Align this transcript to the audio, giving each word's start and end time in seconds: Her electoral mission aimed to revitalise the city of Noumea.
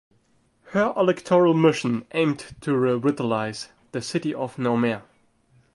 Her 0.69 0.93
electoral 0.97 1.53
mission 1.53 2.07
aimed 2.13 2.55
to 2.61 2.71
revitalise 2.71 3.67
the 3.91 4.01
city 4.01 4.33
of 4.33 4.55
Noumea. 4.57 5.03